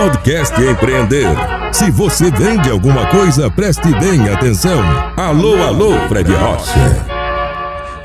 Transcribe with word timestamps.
Podcast 0.00 0.58
Empreender. 0.58 1.26
Se 1.74 1.90
você 1.90 2.30
vende 2.30 2.70
alguma 2.70 3.06
coisa, 3.10 3.50
preste 3.50 3.86
bem 4.00 4.30
atenção. 4.30 4.80
Alô, 5.14 5.62
alô, 5.62 6.08
Fred 6.08 6.32
Rocha. 6.32 7.06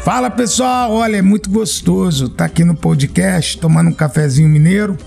Fala 0.04 0.30
pessoal, 0.30 0.92
olha, 0.92 1.16
é 1.16 1.22
muito 1.22 1.50
gostoso 1.50 2.26
estar 2.26 2.36
tá 2.36 2.46
aqui 2.48 2.66
no 2.66 2.76
podcast 2.76 3.58
tomando 3.60 3.92
um 3.92 3.94
cafezinho 3.94 4.50
mineiro 4.50 4.98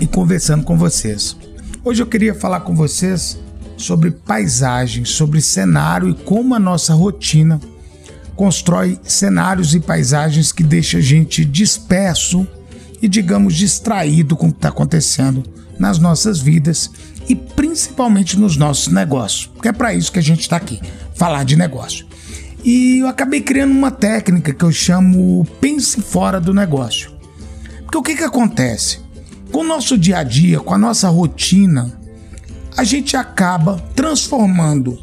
e 0.00 0.06
conversando 0.06 0.62
com 0.62 0.78
vocês. 0.78 1.36
Hoje 1.84 2.00
eu 2.00 2.06
queria 2.06 2.32
falar 2.32 2.60
com 2.60 2.76
vocês 2.76 3.36
sobre 3.76 4.12
paisagem, 4.12 5.04
sobre 5.04 5.40
cenário 5.40 6.10
e 6.10 6.14
como 6.14 6.54
a 6.54 6.60
nossa 6.60 6.94
rotina 6.94 7.60
constrói 8.36 9.00
cenários 9.02 9.74
e 9.74 9.80
paisagens 9.80 10.52
que 10.52 10.62
deixa 10.62 10.98
a 10.98 11.00
gente 11.00 11.44
disperso 11.44 12.46
e, 13.00 13.08
digamos, 13.08 13.54
distraído 13.54 14.36
com 14.36 14.48
o 14.48 14.50
que 14.50 14.58
está 14.58 14.68
acontecendo 14.68 15.44
nas 15.78 15.98
nossas 15.98 16.40
vidas 16.40 16.90
e 17.28 17.34
principalmente 17.34 18.38
nos 18.38 18.56
nossos 18.56 18.88
negócios, 18.88 19.46
porque 19.46 19.68
é 19.68 19.72
para 19.72 19.94
isso 19.94 20.10
que 20.10 20.18
a 20.18 20.22
gente 20.22 20.40
está 20.40 20.56
aqui, 20.56 20.80
falar 21.14 21.44
de 21.44 21.56
negócio. 21.56 22.06
E 22.64 22.98
eu 22.98 23.06
acabei 23.06 23.40
criando 23.40 23.70
uma 23.70 23.90
técnica 23.90 24.52
que 24.52 24.64
eu 24.64 24.72
chamo 24.72 25.46
pense 25.60 26.00
fora 26.00 26.40
do 26.40 26.52
negócio. 26.52 27.12
Porque 27.82 27.98
o 27.98 28.02
que, 28.02 28.16
que 28.16 28.24
acontece? 28.24 29.00
Com 29.52 29.60
o 29.60 29.64
nosso 29.64 29.96
dia 29.96 30.18
a 30.18 30.22
dia, 30.24 30.60
com 30.60 30.74
a 30.74 30.78
nossa 30.78 31.08
rotina, 31.08 31.98
a 32.76 32.84
gente 32.84 33.16
acaba 33.16 33.78
transformando 33.94 34.98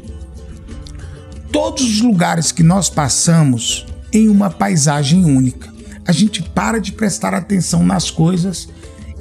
todos 1.50 1.82
os 1.82 2.00
lugares 2.00 2.52
que 2.52 2.62
nós 2.62 2.88
passamos 2.90 3.86
em 4.12 4.28
uma 4.28 4.50
paisagem 4.50 5.24
única 5.24 5.75
a 6.06 6.12
gente 6.12 6.42
para 6.42 6.78
de 6.78 6.92
prestar 6.92 7.34
atenção 7.34 7.84
nas 7.84 8.10
coisas 8.10 8.68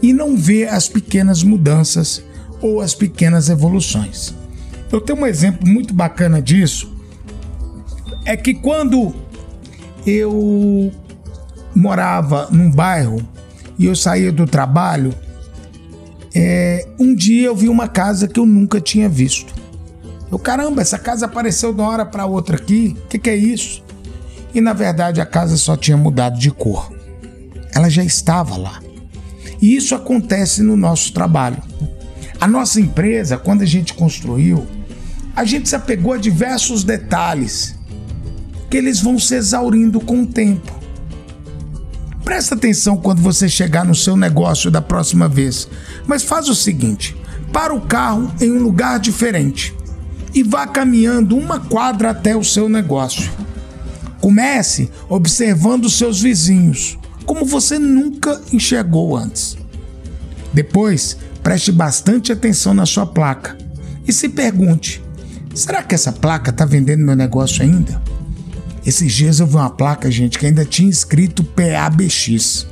e 0.02 0.14
não 0.14 0.38
vê 0.38 0.66
as 0.66 0.88
pequenas 0.88 1.44
mudanças 1.44 2.24
ou 2.62 2.82
as 2.82 2.94
pequenas 2.94 3.50
evoluções. 3.50 4.34
Eu 4.92 5.02
tenho 5.02 5.20
um 5.20 5.26
exemplo 5.26 5.68
muito 5.68 5.94
bacana 5.94 6.42
disso. 6.42 6.94
É 8.24 8.38
que 8.38 8.54
quando 8.54 9.14
eu 10.06 10.92
morava 11.76 12.48
num 12.52 12.72
bairro 12.72 13.22
e 13.78 13.86
eu 13.86 13.96
saía 13.96 14.32
do 14.32 14.46
trabalho, 14.46 15.14
é, 16.34 16.88
um 17.00 17.16
dia 17.16 17.48
eu 17.48 17.56
vi 17.56 17.70
uma 17.70 17.88
casa 17.88 18.28
que 18.28 18.40
eu 18.40 18.46
nunca 18.46 18.80
tinha 18.80 19.10
visto. 19.10 19.54
Eu, 20.32 20.40
caramba, 20.40 20.82
essa 20.82 20.98
casa 20.98 21.26
apareceu 21.26 21.74
de 21.74 21.80
uma 21.80 21.90
hora 21.90 22.06
para 22.06 22.26
outra 22.26 22.58
aqui. 22.58 22.98
O 23.06 23.08
que, 23.08 23.20
que 23.20 23.30
é 23.30 23.36
isso? 23.36 23.85
E 24.56 24.62
na 24.62 24.74
verdade 24.74 25.20
a 25.20 25.26
casa 25.26 25.58
só 25.58 25.76
tinha 25.76 25.98
mudado 25.98 26.40
de 26.40 26.50
cor. 26.50 26.92
Ela 27.74 27.90
já 27.90 28.04
estava 28.04 28.56
lá. 28.58 28.82
E 29.62 29.76
isso 29.76 29.94
acontece 29.94 30.64
no 30.64 30.78
nosso 30.78 31.12
trabalho. 31.12 31.62
A 32.40 32.48
nossa 32.48 32.80
empresa, 32.80 33.38
quando 33.38 33.62
a 33.62 33.66
gente 33.66 33.94
construiu, 33.94 34.66
a 35.36 35.44
gente 35.44 35.68
se 35.68 35.76
apegou 35.76 36.14
a 36.14 36.18
diversos 36.18 36.86
detalhes 36.86 37.76
que 38.70 38.78
eles 38.78 39.02
vão 39.02 39.20
se 39.20 39.36
exaurindo 39.36 40.00
com 40.00 40.22
o 40.22 40.28
tempo. 40.28 40.74
Presta 42.24 42.56
atenção 42.56 42.98
quando 42.98 43.22
você 43.22 43.48
chegar 43.48 43.86
no 43.86 43.94
seu 43.94 44.18
negócio 44.18 44.72
da 44.72 44.82
próxima 44.82 45.28
vez, 45.28 45.68
mas 46.08 46.24
faz 46.24 46.48
o 46.48 46.56
seguinte: 46.56 47.16
para 47.52 47.74
o 47.74 47.82
carro 47.82 48.34
em 48.42 48.52
um 48.52 48.64
lugar 48.64 49.00
diferente 49.00 49.76
e 50.34 50.44
vá 50.44 50.66
caminhando 50.66 51.38
uma 51.38 51.60
quadra 51.60 52.10
até 52.10 52.36
o 52.36 52.44
seu 52.44 52.68
negócio. 52.68 53.32
Comece 54.26 54.90
observando 55.08 55.88
seus 55.88 56.20
vizinhos, 56.20 56.98
como 57.28 57.46
você 57.46 57.78
nunca 57.78 58.42
enxergou 58.52 59.16
antes. 59.16 59.56
Depois, 60.52 61.16
preste 61.44 61.72
bastante 61.72 62.32
atenção 62.32 62.74
na 62.74 62.88
sua 62.88 63.06
placa 63.06 63.56
e 64.08 64.12
se 64.12 64.28
pergunte: 64.30 65.00
será 65.54 65.84
que 65.84 65.94
essa 65.94 66.12
placa 66.12 66.50
está 66.50 66.66
vendendo 66.66 67.06
meu 67.06 67.16
negócio 67.16 67.62
ainda? 67.62 68.02
Esses 68.84 69.14
dias 69.14 69.40
eu 69.40 69.46
vi 69.46 69.58
uma 69.58 69.70
placa, 69.70 70.10
gente, 70.10 70.40
que 70.40 70.48
ainda 70.48 70.66
tinha 70.66 70.90
escrito 70.90 71.44
PABX. 71.44 72.66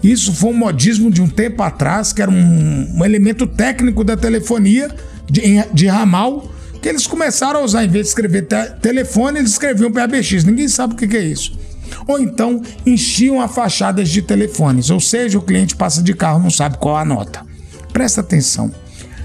Isso 0.00 0.32
foi 0.32 0.50
um 0.50 0.56
modismo 0.56 1.10
de 1.10 1.20
um 1.20 1.26
tempo 1.26 1.60
atrás, 1.64 2.12
que 2.12 2.22
era 2.22 2.30
um, 2.30 2.98
um 2.98 3.04
elemento 3.04 3.48
técnico 3.48 4.04
da 4.04 4.16
telefonia 4.16 4.94
de, 5.28 5.42
de 5.74 5.88
ramal 5.88 6.52
que 6.86 6.90
eles 6.90 7.04
começaram 7.08 7.58
a 7.58 7.64
usar, 7.64 7.84
em 7.84 7.88
vez 7.88 8.04
de 8.04 8.08
escrever 8.10 8.42
te 8.42 8.64
telefone, 8.80 9.40
eles 9.40 9.50
escreviam 9.50 9.90
PABX. 9.90 10.44
Ninguém 10.44 10.68
sabe 10.68 10.94
o 10.94 10.96
que, 10.96 11.08
que 11.08 11.16
é 11.16 11.24
isso. 11.24 11.58
Ou 12.06 12.20
então 12.20 12.62
enchiam 12.86 13.40
a 13.40 13.48
fachadas 13.48 14.08
de 14.08 14.22
telefones, 14.22 14.88
ou 14.88 15.00
seja, 15.00 15.36
o 15.36 15.42
cliente 15.42 15.74
passa 15.74 16.00
de 16.00 16.14
carro 16.14 16.40
não 16.40 16.48
sabe 16.48 16.78
qual 16.78 16.96
a 16.96 17.04
nota. 17.04 17.44
Presta 17.92 18.20
atenção. 18.20 18.72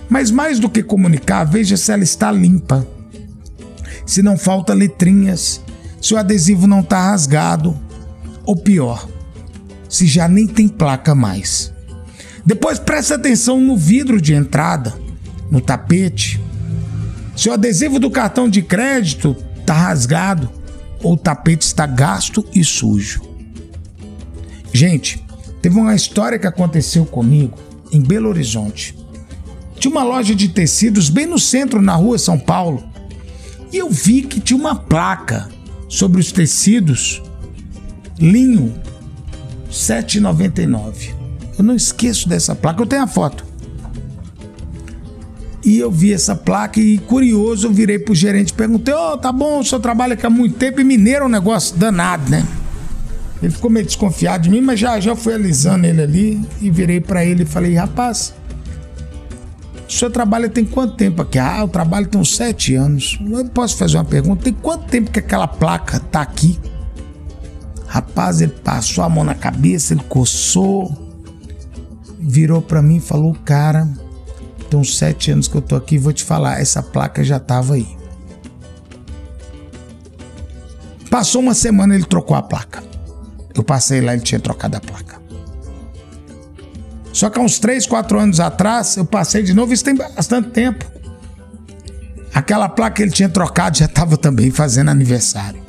Mas 0.09 0.31
mais 0.31 0.57
do 0.57 0.71
que 0.71 0.81
comunicar, 0.81 1.43
veja 1.43 1.77
se 1.77 1.91
ela 1.91 2.03
está 2.03 2.31
limpa. 2.31 2.83
Se 4.07 4.23
não 4.23 4.39
falta 4.39 4.73
letrinhas, 4.73 5.61
se 6.01 6.15
o 6.15 6.17
adesivo 6.17 6.65
não 6.65 6.79
está 6.79 7.11
rasgado, 7.11 7.79
ou 8.43 8.55
pior, 8.55 9.07
se 9.87 10.07
já 10.07 10.27
nem 10.27 10.47
tem 10.47 10.67
placa 10.67 11.13
mais. 11.13 11.71
Depois 12.43 12.79
presta 12.79 13.13
atenção 13.13 13.61
no 13.61 13.77
vidro 13.77 14.19
de 14.19 14.33
entrada, 14.33 14.95
no 15.51 15.61
tapete, 15.61 16.41
se 17.41 17.49
o 17.49 17.53
adesivo 17.53 17.97
do 17.97 18.11
cartão 18.11 18.47
de 18.47 18.61
crédito 18.61 19.35
está 19.59 19.73
rasgado 19.73 20.47
ou 21.01 21.13
o 21.13 21.17
tapete 21.17 21.65
está 21.65 21.87
gasto 21.87 22.45
e 22.53 22.63
sujo. 22.63 23.19
Gente, 24.71 25.25
teve 25.59 25.75
uma 25.75 25.95
história 25.95 26.37
que 26.37 26.45
aconteceu 26.45 27.03
comigo 27.03 27.57
em 27.91 27.99
Belo 27.99 28.29
Horizonte. 28.29 28.95
Tinha 29.79 29.91
uma 29.91 30.03
loja 30.03 30.35
de 30.35 30.49
tecidos 30.49 31.09
bem 31.09 31.25
no 31.25 31.39
centro, 31.39 31.81
na 31.81 31.95
rua 31.95 32.19
São 32.19 32.37
Paulo. 32.37 32.83
E 33.73 33.77
eu 33.77 33.89
vi 33.89 34.21
que 34.21 34.39
tinha 34.39 34.59
uma 34.59 34.75
placa 34.75 35.49
sobre 35.89 36.21
os 36.21 36.31
tecidos 36.31 37.23
linho 38.19 38.71
7,99. 39.71 41.09
Eu 41.57 41.63
não 41.63 41.75
esqueço 41.75 42.29
dessa 42.29 42.53
placa, 42.53 42.83
eu 42.83 42.85
tenho 42.85 43.01
a 43.01 43.07
foto. 43.07 43.50
E 45.63 45.77
eu 45.77 45.91
vi 45.91 46.11
essa 46.11 46.35
placa 46.35 46.79
e, 46.79 46.97
curioso, 46.97 47.67
eu 47.67 47.71
virei 47.71 47.99
pro 47.99 48.15
gerente 48.15 48.49
e 48.49 48.53
perguntei: 48.53 48.93
Ô, 48.93 49.13
oh, 49.13 49.17
tá 49.17 49.31
bom, 49.31 49.59
o 49.59 49.63
senhor 49.63 49.79
trabalha 49.79 50.13
aqui 50.13 50.25
há 50.25 50.29
muito 50.29 50.57
tempo 50.57 50.81
e 50.81 50.83
mineiro 50.83 51.23
é 51.23 51.27
um 51.27 51.29
negócio 51.29 51.77
danado, 51.77 52.29
né? 52.29 52.45
Ele 53.41 53.51
ficou 53.51 53.69
meio 53.69 53.85
desconfiado 53.85 54.43
de 54.43 54.49
mim, 54.49 54.61
mas 54.61 54.79
já, 54.79 54.99
já 54.99 55.15
fui 55.15 55.33
alisando 55.33 55.85
ele 55.85 56.01
ali 56.01 56.41
e 56.61 56.69
virei 56.71 56.99
para 56.99 57.23
ele 57.23 57.43
e 57.43 57.45
falei: 57.45 57.75
rapaz, 57.75 58.33
o 59.87 59.91
senhor 59.91 60.09
trabalha 60.09 60.49
tem 60.49 60.65
quanto 60.65 60.95
tempo 60.95 61.21
aqui? 61.21 61.37
Ah, 61.37 61.59
eu 61.61 61.67
trabalho 61.67 62.07
tem 62.07 62.19
uns 62.19 62.35
sete 62.35 62.73
anos. 62.73 63.19
Eu 63.29 63.45
posso 63.45 63.77
fazer 63.77 63.97
uma 63.97 64.05
pergunta? 64.05 64.43
Tem 64.43 64.53
quanto 64.53 64.85
tempo 64.85 65.11
que 65.11 65.19
aquela 65.19 65.47
placa 65.47 65.99
tá 65.99 66.21
aqui? 66.21 66.59
Rapaz, 67.85 68.41
ele 68.41 68.53
passou 68.63 69.03
a 69.03 69.09
mão 69.09 69.23
na 69.23 69.35
cabeça, 69.35 69.93
ele 69.93 70.03
coçou, 70.07 70.91
virou 72.19 72.63
para 72.63 72.81
mim 72.81 72.97
e 72.97 73.01
falou: 73.01 73.35
cara 73.45 73.87
tem 74.71 74.79
uns 74.79 74.97
sete 74.97 75.31
anos 75.31 75.49
que 75.49 75.55
eu 75.55 75.61
tô 75.61 75.75
aqui 75.75 75.97
vou 75.97 76.13
te 76.13 76.23
falar, 76.23 76.61
essa 76.61 76.81
placa 76.81 77.21
já 77.25 77.37
tava 77.37 77.73
aí. 77.73 77.85
Passou 81.09 81.41
uma 81.41 81.53
semana, 81.53 81.93
ele 81.93 82.05
trocou 82.05 82.37
a 82.37 82.41
placa. 82.41 82.81
Eu 83.53 83.65
passei 83.65 83.99
lá, 83.99 84.13
ele 84.13 84.21
tinha 84.21 84.39
trocado 84.39 84.77
a 84.77 84.79
placa. 84.79 85.21
Só 87.11 87.29
que 87.29 87.37
há 87.37 87.41
uns 87.41 87.59
3, 87.59 87.85
4 87.85 88.17
anos 88.17 88.39
atrás, 88.39 88.95
eu 88.95 89.03
passei 89.03 89.43
de 89.43 89.53
novo, 89.53 89.73
isso 89.73 89.83
tem 89.83 89.93
bastante 89.93 90.51
tempo. 90.51 90.89
Aquela 92.33 92.69
placa 92.69 92.95
que 92.95 93.01
ele 93.01 93.11
tinha 93.11 93.27
trocado 93.27 93.77
já 93.77 93.85
estava 93.85 94.15
também 94.15 94.51
fazendo 94.51 94.89
aniversário. 94.89 95.61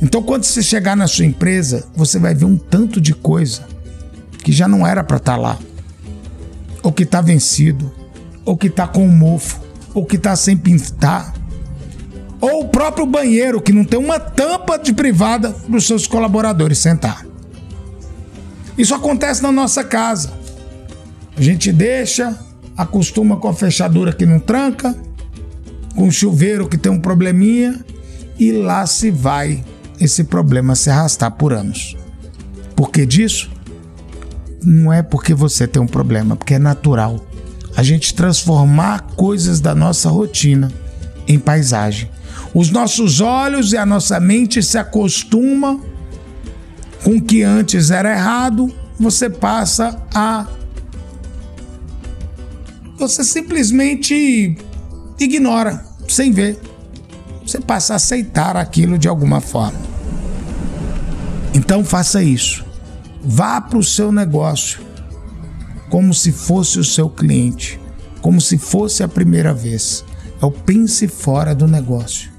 Então, 0.00 0.22
quando 0.22 0.44
você 0.44 0.62
chegar 0.62 0.96
na 0.96 1.06
sua 1.06 1.26
empresa, 1.26 1.86
você 1.94 2.18
vai 2.18 2.34
ver 2.34 2.46
um 2.46 2.56
tanto 2.56 2.98
de 2.98 3.14
coisa 3.14 3.66
que 4.42 4.50
já 4.50 4.66
não 4.66 4.86
era 4.86 5.04
para 5.04 5.18
estar 5.18 5.34
tá 5.34 5.38
lá 5.38 5.58
ou 6.82 6.92
que 6.92 7.02
está 7.02 7.20
vencido, 7.20 7.92
ou 8.44 8.56
que 8.56 8.68
está 8.68 8.86
com 8.86 9.06
mofo, 9.06 9.60
ou 9.94 10.04
que 10.04 10.16
está 10.16 10.34
sem 10.36 10.56
pintar, 10.56 11.34
ou 12.40 12.64
o 12.64 12.68
próprio 12.68 13.04
banheiro 13.04 13.60
que 13.60 13.72
não 13.72 13.84
tem 13.84 13.98
uma 13.98 14.18
tampa 14.18 14.78
de 14.78 14.92
privada 14.92 15.50
para 15.50 15.76
os 15.76 15.86
seus 15.86 16.06
colaboradores 16.06 16.78
sentar. 16.78 17.26
Isso 18.78 18.94
acontece 18.94 19.42
na 19.42 19.52
nossa 19.52 19.84
casa. 19.84 20.32
A 21.36 21.42
gente 21.42 21.70
deixa, 21.70 22.38
acostuma 22.76 23.36
com 23.36 23.48
a 23.48 23.54
fechadura 23.54 24.12
que 24.12 24.24
não 24.24 24.38
tranca, 24.38 24.96
com 25.94 26.08
o 26.08 26.12
chuveiro 26.12 26.68
que 26.68 26.78
tem 26.78 26.90
um 26.90 27.00
probleminha, 27.00 27.84
e 28.38 28.52
lá 28.52 28.86
se 28.86 29.10
vai 29.10 29.62
esse 30.00 30.24
problema 30.24 30.74
se 30.74 30.88
arrastar 30.88 31.30
por 31.32 31.52
anos. 31.52 31.94
Por 32.74 32.90
que 32.90 33.04
disso? 33.04 33.50
Não 34.62 34.92
é 34.92 35.02
porque 35.02 35.34
você 35.34 35.66
tem 35.66 35.80
um 35.80 35.86
problema, 35.86 36.36
porque 36.36 36.54
é 36.54 36.58
natural. 36.58 37.24
A 37.76 37.82
gente 37.82 38.14
transformar 38.14 39.02
coisas 39.16 39.60
da 39.60 39.74
nossa 39.74 40.08
rotina 40.08 40.70
em 41.26 41.38
paisagem. 41.38 42.10
Os 42.52 42.70
nossos 42.70 43.20
olhos 43.20 43.72
e 43.72 43.76
a 43.76 43.86
nossa 43.86 44.18
mente 44.18 44.62
se 44.62 44.76
acostumam 44.76 45.80
com 47.04 47.16
o 47.16 47.22
que 47.22 47.42
antes 47.42 47.90
era 47.90 48.12
errado, 48.12 48.74
você 48.98 49.30
passa 49.30 50.00
a. 50.14 50.46
Você 52.98 53.24
simplesmente 53.24 54.56
ignora, 55.18 55.82
sem 56.08 56.32
ver. 56.32 56.60
Você 57.46 57.60
passa 57.60 57.94
a 57.94 57.96
aceitar 57.96 58.56
aquilo 58.56 58.98
de 58.98 59.08
alguma 59.08 59.40
forma. 59.40 59.80
Então 61.54 61.82
faça 61.84 62.22
isso. 62.22 62.69
Vá 63.22 63.60
para 63.60 63.78
o 63.78 63.84
seu 63.84 64.10
negócio 64.10 64.80
como 65.90 66.14
se 66.14 66.30
fosse 66.30 66.78
o 66.78 66.84
seu 66.84 67.10
cliente, 67.10 67.80
como 68.20 68.40
se 68.40 68.56
fosse 68.56 69.02
a 69.02 69.08
primeira 69.08 69.52
vez. 69.52 70.04
É 70.40 70.46
o 70.46 70.50
pense 70.50 71.08
fora 71.08 71.54
do 71.54 71.66
negócio. 71.66 72.30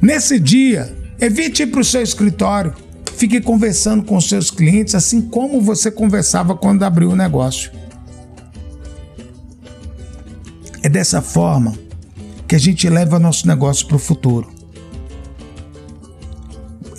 Nesse 0.00 0.38
dia, 0.40 0.96
evite 1.20 1.64
ir 1.64 1.66
para 1.68 1.80
o 1.80 1.84
seu 1.84 2.02
escritório. 2.02 2.72
Fique 3.16 3.40
conversando 3.40 4.04
com 4.04 4.20
seus 4.20 4.50
clientes 4.50 4.94
assim 4.94 5.20
como 5.20 5.60
você 5.60 5.90
conversava 5.90 6.56
quando 6.56 6.84
abriu 6.84 7.10
o 7.10 7.16
negócio. 7.16 7.70
É 10.82 10.88
dessa 10.88 11.20
forma 11.20 11.74
que 12.46 12.54
a 12.54 12.58
gente 12.58 12.88
leva 12.88 13.18
nosso 13.18 13.46
negócio 13.46 13.86
para 13.86 13.96
o 13.96 13.98
futuro. 13.98 14.48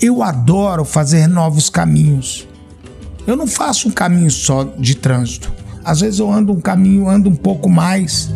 Eu 0.01 0.21
adoro 0.21 0.85
fazer 0.85 1.27
novos 1.27 1.69
caminhos. 1.69 2.48
Eu 3.29 3.35
não 3.35 3.45
faço 3.45 3.87
um 3.87 3.91
caminho 3.91 4.31
só 4.31 4.63
de 4.63 4.95
trânsito. 4.95 5.53
Às 5.85 6.01
vezes 6.01 6.19
eu 6.19 6.31
ando 6.31 6.51
um 6.51 6.59
caminho, 6.59 7.07
ando 7.07 7.29
um 7.29 7.35
pouco 7.35 7.69
mais. 7.69 8.31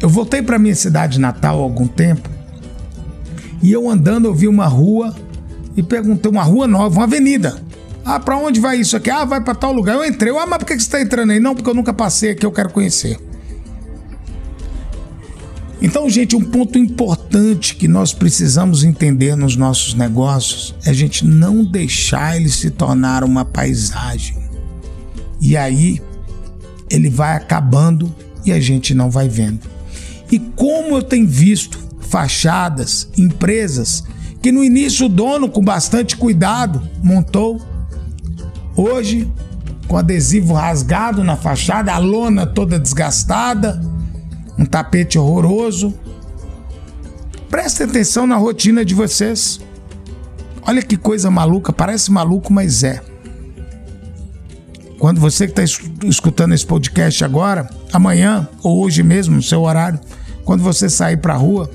Eu 0.00 0.08
voltei 0.08 0.40
para 0.40 0.56
minha 0.56 0.74
cidade 0.76 1.18
natal 1.18 1.58
há 1.58 1.62
algum 1.62 1.88
tempo 1.88 2.30
e 3.60 3.72
eu 3.72 3.90
andando 3.90 4.26
eu 4.26 4.34
vi 4.34 4.46
uma 4.46 4.68
rua 4.68 5.12
e 5.76 5.82
perguntei 5.82 6.30
uma 6.30 6.44
rua 6.44 6.68
nova, 6.68 6.94
uma 6.94 7.04
avenida. 7.04 7.60
Ah, 8.04 8.20
para 8.20 8.36
onde 8.36 8.60
vai 8.60 8.78
isso 8.78 8.96
aqui? 8.96 9.10
Ah, 9.10 9.24
vai 9.24 9.40
para 9.40 9.56
tal 9.56 9.72
lugar. 9.72 9.96
Eu 9.96 10.04
entrei. 10.04 10.32
Ah, 10.38 10.46
mas 10.46 10.58
por 10.58 10.66
que 10.66 10.74
você 10.74 10.78
está 10.78 11.02
entrando 11.02 11.32
aí? 11.32 11.40
Não, 11.40 11.56
porque 11.56 11.68
eu 11.68 11.74
nunca 11.74 11.92
passei 11.92 12.30
aqui, 12.30 12.46
eu 12.46 12.52
quero 12.52 12.70
conhecer. 12.70 13.18
Então, 15.86 16.10
gente, 16.10 16.34
um 16.34 16.42
ponto 16.42 16.76
importante 16.76 17.76
que 17.76 17.86
nós 17.86 18.12
precisamos 18.12 18.82
entender 18.82 19.36
nos 19.36 19.54
nossos 19.54 19.94
negócios 19.94 20.74
é 20.84 20.90
a 20.90 20.92
gente 20.92 21.24
não 21.24 21.64
deixar 21.64 22.34
ele 22.36 22.48
se 22.48 22.72
tornar 22.72 23.22
uma 23.22 23.44
paisagem. 23.44 24.36
E 25.40 25.56
aí 25.56 26.02
ele 26.90 27.08
vai 27.08 27.36
acabando 27.36 28.12
e 28.44 28.50
a 28.50 28.58
gente 28.58 28.94
não 28.94 29.08
vai 29.08 29.28
vendo. 29.28 29.60
E 30.28 30.40
como 30.40 30.96
eu 30.96 31.02
tenho 31.04 31.28
visto 31.28 31.78
fachadas, 32.00 33.08
empresas 33.16 34.02
que 34.42 34.50
no 34.50 34.64
início 34.64 35.06
o 35.06 35.08
dono 35.08 35.48
com 35.48 35.62
bastante 35.62 36.16
cuidado 36.16 36.82
montou, 37.00 37.64
hoje 38.74 39.32
com 39.86 39.96
adesivo 39.96 40.52
rasgado 40.52 41.22
na 41.22 41.36
fachada, 41.36 41.92
a 41.92 41.98
lona 41.98 42.44
toda 42.44 42.76
desgastada, 42.76 43.80
um 44.58 44.64
tapete 44.64 45.18
horroroso. 45.18 45.94
Preste 47.50 47.82
atenção 47.82 48.26
na 48.26 48.36
rotina 48.36 48.84
de 48.84 48.94
vocês. 48.94 49.60
Olha 50.62 50.82
que 50.82 50.96
coisa 50.96 51.30
maluca, 51.30 51.72
parece 51.72 52.10
maluco, 52.10 52.52
mas 52.52 52.82
é. 52.82 53.02
Quando 54.98 55.20
você 55.20 55.46
que 55.46 55.60
está 55.60 55.84
escutando 56.06 56.54
esse 56.54 56.66
podcast 56.66 57.22
agora, 57.24 57.68
amanhã 57.92 58.48
ou 58.62 58.82
hoje 58.82 59.02
mesmo, 59.02 59.36
no 59.36 59.42
seu 59.42 59.62
horário, 59.62 60.00
quando 60.44 60.62
você 60.62 60.88
sair 60.88 61.18
para 61.18 61.34
a 61.34 61.36
rua, 61.36 61.70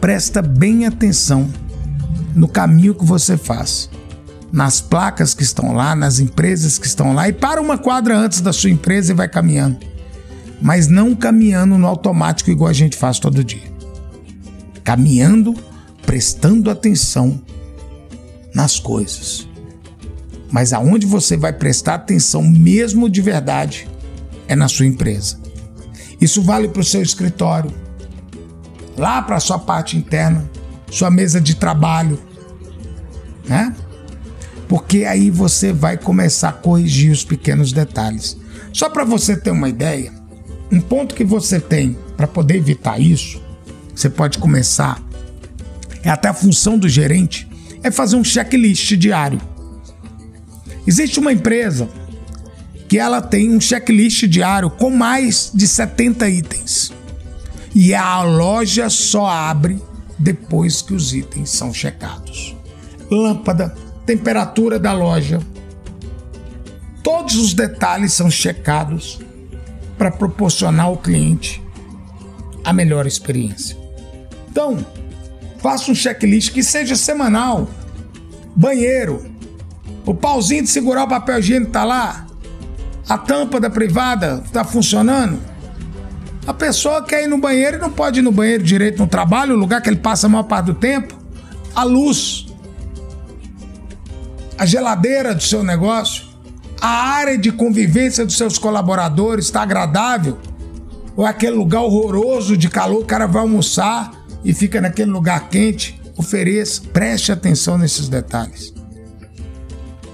presta 0.00 0.40
bem 0.40 0.86
atenção 0.86 1.48
no 2.34 2.48
caminho 2.48 2.94
que 2.94 3.04
você 3.04 3.36
faz, 3.36 3.90
nas 4.50 4.80
placas 4.80 5.34
que 5.34 5.42
estão 5.42 5.74
lá, 5.74 5.94
nas 5.94 6.18
empresas 6.18 6.78
que 6.78 6.86
estão 6.86 7.14
lá, 7.14 7.28
e 7.28 7.32
para 7.32 7.60
uma 7.60 7.78
quadra 7.78 8.16
antes 8.16 8.40
da 8.40 8.52
sua 8.52 8.70
empresa 8.70 9.12
e 9.12 9.14
vai 9.14 9.28
caminhando. 9.28 9.78
Mas 10.60 10.88
não 10.88 11.14
caminhando 11.14 11.76
no 11.76 11.86
automático 11.86 12.50
igual 12.50 12.70
a 12.70 12.74
gente 12.74 12.96
faz 12.96 13.18
todo 13.18 13.44
dia. 13.44 13.70
Caminhando, 14.82 15.54
prestando 16.04 16.70
atenção 16.70 17.40
nas 18.54 18.78
coisas. 18.78 19.46
Mas 20.50 20.72
aonde 20.72 21.06
você 21.06 21.36
vai 21.36 21.52
prestar 21.52 21.94
atenção 21.94 22.42
mesmo 22.42 23.10
de 23.10 23.20
verdade 23.20 23.88
é 24.48 24.56
na 24.56 24.68
sua 24.68 24.86
empresa. 24.86 25.38
Isso 26.20 26.40
vale 26.40 26.68
para 26.68 26.80
o 26.80 26.84
seu 26.84 27.02
escritório, 27.02 27.70
lá 28.96 29.20
para 29.20 29.36
a 29.36 29.40
sua 29.40 29.58
parte 29.58 29.96
interna, 29.96 30.48
sua 30.90 31.10
mesa 31.10 31.40
de 31.40 31.56
trabalho, 31.56 32.18
né? 33.46 33.74
Porque 34.68 35.04
aí 35.04 35.30
você 35.30 35.72
vai 35.72 35.96
começar 35.96 36.48
a 36.48 36.52
corrigir 36.52 37.12
os 37.12 37.24
pequenos 37.24 37.72
detalhes. 37.72 38.36
Só 38.72 38.88
para 38.88 39.04
você 39.04 39.36
ter 39.36 39.50
uma 39.50 39.68
ideia, 39.68 40.12
um 40.70 40.80
ponto 40.80 41.14
que 41.14 41.24
você 41.24 41.60
tem 41.60 41.96
para 42.16 42.26
poder 42.26 42.56
evitar 42.56 43.00
isso, 43.00 43.40
você 43.94 44.10
pode 44.10 44.38
começar, 44.38 45.02
é 46.02 46.10
até 46.10 46.28
a 46.28 46.34
função 46.34 46.78
do 46.78 46.88
gerente, 46.88 47.48
é 47.82 47.90
fazer 47.90 48.16
um 48.16 48.24
checklist 48.24 48.92
diário. 48.96 49.40
Existe 50.86 51.18
uma 51.18 51.32
empresa 51.32 51.88
que 52.88 52.98
ela 52.98 53.20
tem 53.20 53.50
um 53.50 53.60
checklist 53.60 54.24
diário 54.24 54.70
com 54.70 54.90
mais 54.90 55.50
de 55.52 55.66
70 55.66 56.28
itens. 56.28 56.92
E 57.74 57.94
a 57.94 58.22
loja 58.22 58.88
só 58.88 59.26
abre 59.26 59.80
depois 60.18 60.80
que 60.80 60.94
os 60.94 61.12
itens 61.12 61.50
são 61.50 61.74
checados. 61.74 62.56
Lâmpada, 63.10 63.74
temperatura 64.04 64.78
da 64.78 64.92
loja. 64.92 65.40
Todos 67.02 67.36
os 67.36 67.54
detalhes 67.54 68.12
são 68.12 68.30
checados 68.30 69.18
para 69.96 70.10
proporcionar 70.10 70.86
ao 70.86 70.96
cliente 70.96 71.62
a 72.64 72.72
melhor 72.72 73.06
experiência. 73.06 73.76
Então, 74.50 74.84
faça 75.58 75.90
um 75.90 75.94
checklist 75.94 76.52
que 76.52 76.62
seja 76.62 76.96
semanal. 76.96 77.68
Banheiro, 78.54 79.24
o 80.04 80.14
pauzinho 80.14 80.62
de 80.62 80.68
segurar 80.68 81.04
o 81.04 81.08
papel 81.08 81.38
higiênico 81.38 81.72
tá 81.72 81.84
lá? 81.84 82.26
A 83.08 83.16
tampa 83.16 83.60
da 83.60 83.70
privada 83.70 84.42
tá 84.52 84.64
funcionando? 84.64 85.38
A 86.46 86.54
pessoa 86.54 87.02
quer 87.02 87.24
ir 87.24 87.26
no 87.26 87.38
banheiro 87.38 87.76
e 87.76 87.80
não 87.80 87.90
pode 87.90 88.20
ir 88.20 88.22
no 88.22 88.30
banheiro 88.30 88.62
direito 88.62 88.98
no 88.98 89.06
trabalho, 89.08 89.54
o 89.54 89.58
lugar 89.58 89.82
que 89.82 89.88
ele 89.88 89.96
passa 89.96 90.26
a 90.26 90.30
maior 90.30 90.44
parte 90.44 90.66
do 90.66 90.74
tempo. 90.74 91.14
A 91.74 91.82
luz. 91.82 92.46
A 94.56 94.64
geladeira 94.64 95.34
do 95.34 95.42
seu 95.42 95.64
negócio. 95.64 96.25
A 96.80 96.88
área 96.88 97.38
de 97.38 97.50
convivência 97.50 98.24
dos 98.24 98.36
seus 98.36 98.58
colaboradores 98.58 99.46
está 99.46 99.62
agradável? 99.62 100.38
Ou 101.16 101.26
é 101.26 101.30
aquele 101.30 101.56
lugar 101.56 101.80
horroroso 101.80 102.56
de 102.56 102.68
calor, 102.68 103.02
o 103.02 103.06
cara 103.06 103.26
vai 103.26 103.42
almoçar 103.42 104.12
e 104.44 104.52
fica 104.52 104.80
naquele 104.80 105.10
lugar 105.10 105.48
quente? 105.48 106.00
Ofereça, 106.16 106.82
preste 106.92 107.32
atenção 107.32 107.78
nesses 107.78 108.08
detalhes. 108.08 108.72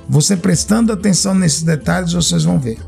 Você 0.08 0.36
prestando 0.36 0.92
atenção 0.92 1.34
nesses 1.34 1.62
detalhes, 1.62 2.12
vocês 2.12 2.44
vão 2.44 2.58
ver. 2.58 2.78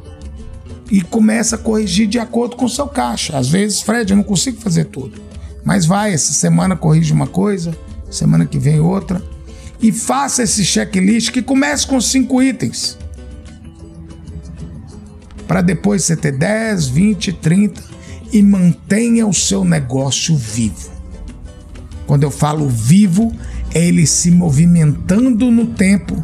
E 0.90 1.00
começa 1.00 1.57
a 1.57 1.59
corrigir 1.59 2.07
de 2.07 2.19
acordo 2.19 2.57
com 2.57 2.66
o 2.66 2.71
seu 2.71 2.87
caixa. 2.87 3.37
Às 3.37 3.49
vezes, 3.49 3.81
Fred, 3.81 4.11
eu 4.11 4.16
não 4.16 4.25
consigo 4.25 4.61
fazer 4.61 4.85
tudo. 4.85 5.21
Mas 5.64 5.87
vai, 5.87 6.12
essa 6.12 6.33
semana 6.33 6.76
corrige 6.76 7.12
uma 7.12 7.26
coisa, 7.26 7.76
semana 8.11 8.45
que 8.45 8.59
vem 8.59 8.81
outra. 8.81 9.23
E 9.81 9.90
faça 9.90 10.43
esse 10.43 10.64
checklist 10.64 11.31
que 11.31 11.43
comece 11.43 11.87
com 11.87 12.00
cinco 12.00 12.43
itens. 12.43 12.99
Para 15.54 15.62
depois 15.62 16.02
você 16.02 16.16
ter 16.16 16.32
10, 16.32 16.88
20, 16.88 17.32
30 17.34 17.80
e 18.32 18.42
mantenha 18.42 19.25
o 19.25 19.32
seu 19.32 19.64
negócio 19.64 20.37
vivo. 20.37 20.90
Quando 22.08 22.25
eu 22.25 22.30
falo 22.32 22.68
vivo, 22.68 23.32
é 23.73 23.87
ele 23.87 24.04
se 24.04 24.32
movimentando 24.32 25.52
no 25.52 25.66
tempo 25.66 26.20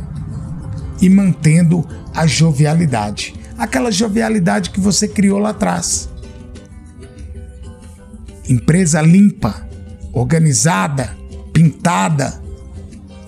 e 1.00 1.08
mantendo 1.08 1.86
a 2.12 2.26
jovialidade. 2.26 3.32
Aquela 3.56 3.92
jovialidade 3.92 4.70
que 4.70 4.80
você 4.80 5.06
criou 5.06 5.38
lá 5.38 5.50
atrás. 5.50 6.10
Empresa 8.48 9.00
limpa, 9.00 9.64
organizada, 10.12 11.16
pintada. 11.52 12.42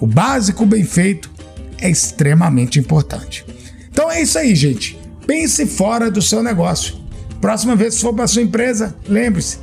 O 0.00 0.06
básico 0.08 0.66
bem 0.66 0.82
feito 0.82 1.30
é 1.78 1.88
extremamente 1.88 2.80
importante. 2.80 3.46
Então 3.88 4.10
é 4.10 4.20
isso 4.20 4.36
aí, 4.36 4.52
gente. 4.56 5.00
Pense 5.26 5.66
fora 5.66 6.10
do 6.10 6.20
seu 6.20 6.42
negócio. 6.42 6.94
Próxima 7.40 7.74
vez 7.74 7.96
que 7.96 8.00
for 8.00 8.14
para 8.14 8.26
sua 8.26 8.42
empresa, 8.42 8.94
lembre-se: 9.08 9.58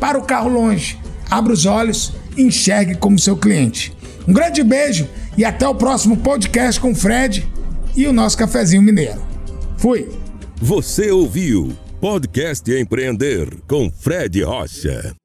para 0.00 0.18
o 0.18 0.22
carro 0.22 0.48
longe, 0.48 0.98
abra 1.30 1.52
os 1.52 1.66
olhos 1.66 2.12
e 2.36 2.42
enxergue 2.42 2.94
como 2.94 3.18
seu 3.18 3.36
cliente. 3.36 3.96
Um 4.26 4.32
grande 4.32 4.62
beijo 4.62 5.08
e 5.36 5.44
até 5.44 5.66
o 5.66 5.74
próximo 5.74 6.16
podcast 6.16 6.80
com 6.80 6.92
o 6.92 6.94
Fred 6.94 7.48
e 7.96 8.06
o 8.06 8.12
nosso 8.12 8.36
cafezinho 8.36 8.82
mineiro. 8.82 9.22
Fui! 9.76 10.08
Você 10.60 11.10
ouviu 11.10 11.76
Podcast 12.00 12.70
Empreender 12.70 13.48
com 13.66 13.90
Fred 13.90 14.42
Rocha. 14.42 15.21